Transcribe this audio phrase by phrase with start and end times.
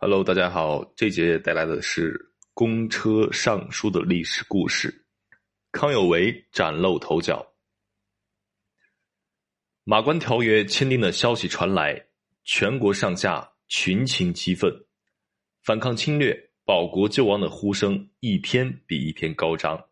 [0.00, 5.04] Hello，大家好，这节带来的是公车上书的历史故事。
[5.72, 7.44] 康有为崭露头角。
[9.82, 12.00] 马关条约签订的消息传来，
[12.44, 14.72] 全国上下群情激愤，
[15.64, 19.84] 反抗侵略、保国救亡的呼声一篇比一篇高涨。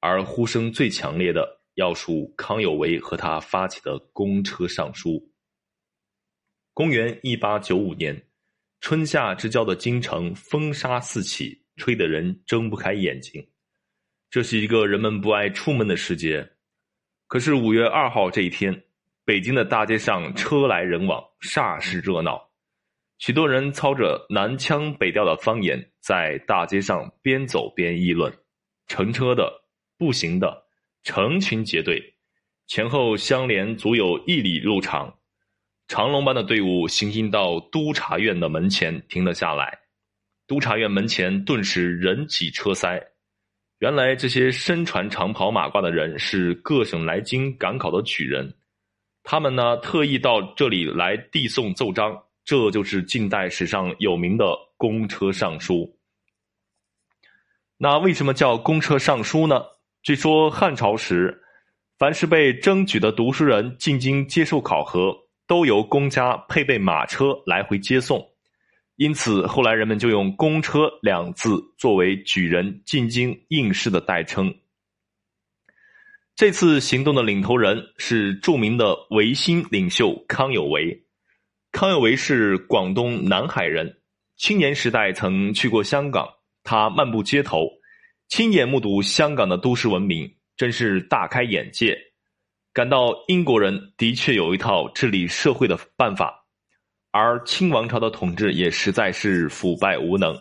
[0.00, 5.30] 而呼声最强烈的，要数康有为和他发起的公车上书。
[6.72, 8.22] 公元一八九五年。
[8.80, 13.44] 春夏之交的京城风沙四起，吹得人睁不开眼睛。
[14.30, 16.48] 这是一个人们不爱出门的时节。
[17.26, 18.84] 可是五月二号这一天，
[19.24, 22.50] 北京的大街上车来人往，煞是热闹。
[23.18, 28.32] 许多人操着南腔北调的方言，在大街上边走边议论。
[28.86, 29.64] 乘车的、
[29.98, 30.64] 步行的，
[31.02, 32.14] 成群结队，
[32.66, 35.18] 前后相连，足有一里路长。
[35.88, 39.78] 长龙般的队伍行进到督察院的门前，停了下来。
[40.46, 43.00] 督察院门前顿时人挤车塞。
[43.78, 48.52] 原来这些身穿长袍马褂的人是各省来京赶考的举人，
[49.22, 52.20] 他们呢特意到这里来递送奏章。
[52.44, 55.98] 这就是近代史上有名的公车上书。
[57.76, 59.62] 那为什么叫公车上书呢？
[60.02, 61.42] 据说汉朝时，
[61.98, 65.25] 凡是被征举的读书人进京接受考核。
[65.46, 68.28] 都由公家配备马车来回接送，
[68.96, 74.54] 因此后来人们就用“公车”两字作为举人进京应试的代称。
[76.34, 81.04] 这次行动的领头人是著名的维新领袖康有为。
[81.72, 83.98] 康有为是广东南海人，
[84.36, 86.28] 青年时代曾去过香港，
[86.62, 87.68] 他漫步街头，
[88.28, 91.98] 亲眼目睹香港的都市文明，真是大开眼界。
[92.76, 96.44] 感到英国人的确有一套治理社会的办法，
[97.10, 100.38] 而清王朝的统治也实在是腐败无能，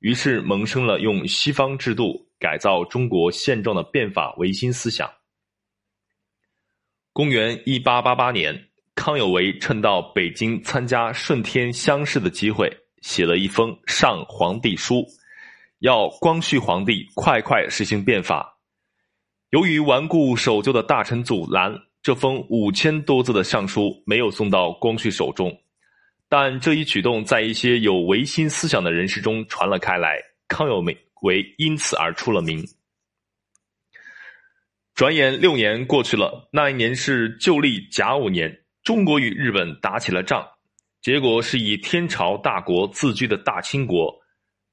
[0.00, 5.08] 于是萌生了用西方制度改造中国现状的变法维新思想。
[7.12, 8.60] 公元一八八八年，
[8.96, 12.68] 康有为趁到北京参加顺天乡试的机会，
[13.02, 15.06] 写了一封上皇帝书，
[15.78, 18.57] 要光绪皇帝快快实行变法。
[19.50, 25.58] 由于顽固守旧的大臣阻拦，这封五千多字的上书没有送到光绪手中。
[26.28, 30.84] 但这一举动在一些有维新思想的人士中传了开来，康有
[31.22, 32.62] 为因此而出了名。
[34.94, 40.46] 转眼六年过去了，那一年是旧历甲午年，中国与日本打起了仗，
[41.00, 44.14] 结果是以天朝大国自居的大清国，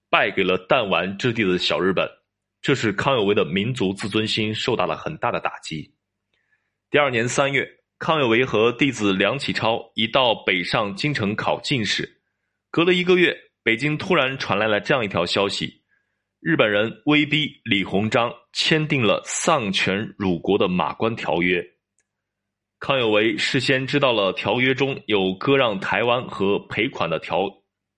[0.10, 2.06] 败给了弹丸之地的小日本。
[2.66, 5.94] 这使康有为的民族自尊心受到了很大的打击。
[6.90, 12.24] 第二年三月，康有为和弟子梁启超一道北上京城考进士。
[12.72, 15.84] 隔了一个月，北京突然传来了这样一条消息：
[16.40, 21.62] 日本人威逼李鸿章签订了丧权辱国的《马关条约》。
[22.80, 27.48] 康有为事先知道了条约中有割让台湾和赔款的条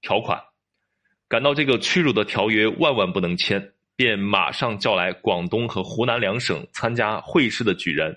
[0.02, 0.38] 条款，
[1.30, 3.76] 感到这个屈辱的条约万万不能签。
[3.98, 8.16] 便马上叫来广东和湖南两省参加会试的举人，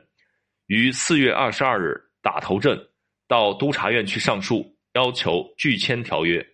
[0.66, 2.78] 于四月二十二日打头阵，
[3.26, 6.46] 到督察院去上书，要求拒签条约。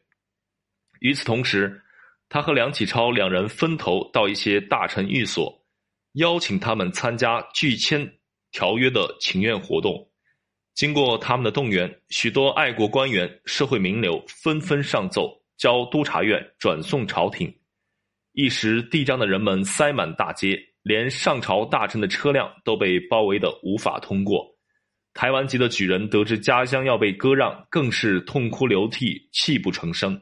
[1.01, 1.83] 与此同时，
[2.29, 5.67] 他和梁启超两人分头到一些大臣寓所，
[6.13, 8.19] 邀请他们参加拒签
[8.53, 10.09] 条约的请愿活动。
[10.73, 17.53] 经过他们的动员，许多爱国官员、社会名流纷纷上奏，交督察院转送朝廷。
[18.39, 24.47] 一时，递章的人们塞满大街，连上朝大臣的车辆都被包围的无法通过。
[25.15, 30.21] 台湾籍的举人得知家乡要被割让，更是痛哭流涕，泣不成声。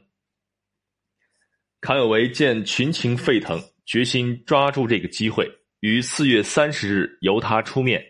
[1.81, 5.51] 康有为见群情沸腾，决心抓住这个机会，
[5.81, 8.01] 于四月三十日由他出面，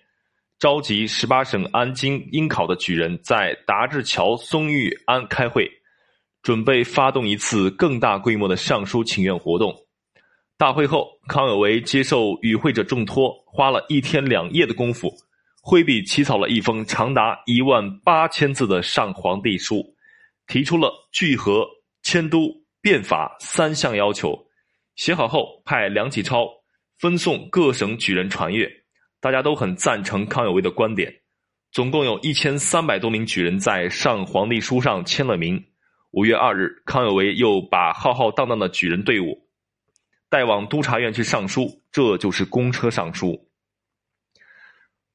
[0.60, 5.68] 召集十八省安京应考的举人，在达志桥松玉庵开会，
[6.44, 9.76] 准备发动一次更大规模的上书请愿活动。
[10.58, 15.14] 大会后，康有为接受与会者重托，花了一天两夜的功夫，
[15.62, 19.84] 挥笔起草了一封长达一万八千字的上皇帝书，
[20.48, 21.68] 提出了聚合、
[22.04, 22.50] 迁都、
[22.82, 24.48] 变法三项要求。
[24.96, 26.48] 写好后，派梁启超
[27.00, 28.66] 分送各省举人传阅，
[29.20, 31.14] 大家都很赞成康有为的观点。
[31.74, 35.62] 总共有一千三百多名举人在上皇帝书上签了名。
[36.12, 39.45] 五月二日，康有为又把浩浩荡荡的举人队伍。
[40.30, 43.50] 带往督察院去上书，这就是公车上书。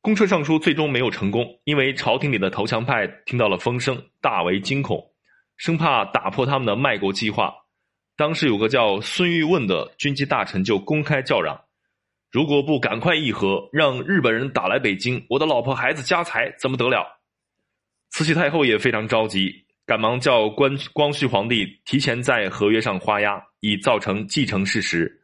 [0.00, 5.12] 公车上书最终没有成功，因为朝廷里的投降派听到了风声，大为惊恐，
[5.56, 7.52] 生怕打破他们的卖国计划。
[8.16, 11.58] 当时有个叫孙玉问的军机大臣就公开叫嚷
[12.30, 17.20] ：“如果不赶快议和，让日本人打来北京，我的老婆孩子家财怎么得了？”
[18.10, 25.20] 慈禧太后也非常着急，赶忙叫光光绪皇帝提前在合约上画押，以造成继承事实。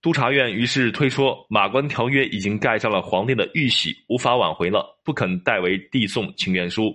[0.00, 6.90] 督察院于是推说《马关条约》已经盖上了皇帝的玉玺，无法挽回了，不肯代为递送请愿书。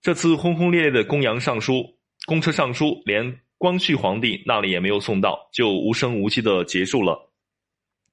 [0.00, 1.84] 这次轰轰烈烈的公羊上书、
[2.24, 3.40] 公车上书，连。
[3.58, 7.32] 光绪皇帝那里也没有送到，就无声无息的结束了。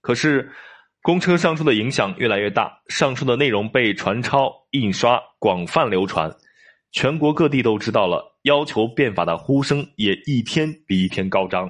[0.02, 0.52] 可是，
[1.04, 6.32] 公车上书的影响越来越大，上书的内容被传抄、印刷，广泛流传，
[6.92, 11.70] 全国各地都知道了，要求变法的呼声也一天比一天高涨。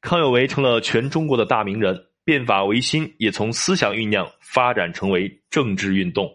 [0.00, 6.28] 康有为成了全中国的大名人，变法维新也从思想酝酿发展成为政治运动。